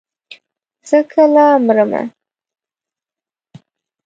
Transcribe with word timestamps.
زه 0.89 0.99
کله 1.11 1.45
مرمه. 1.67 2.03